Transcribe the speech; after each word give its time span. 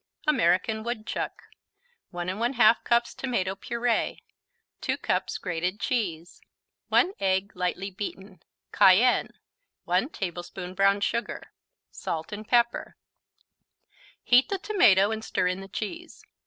American 0.25 0.81
Woodchuck 0.83 1.43
1 2.09 2.25
1/2 2.25 2.83
cups 2.83 3.13
tomato 3.13 3.53
purée 3.55 4.17
2 4.81 4.97
cups 4.97 5.37
grated 5.37 5.79
cheese 5.79 6.41
1 6.89 7.13
egg, 7.19 7.51
lightly 7.55 7.91
beaten 7.91 8.41
Cayenne 8.71 9.29
1 9.83 10.09
tablespoon 10.09 10.73
brown 10.73 11.01
sugar 11.01 11.51
Salt 11.91 12.31
and 12.31 12.47
pepper 12.47 12.97
Heat 14.23 14.49
the 14.49 14.57
tomato 14.57 15.11
and 15.11 15.23
stir 15.23 15.45
in 15.45 15.61
the 15.61 15.67
cheese. 15.67 16.23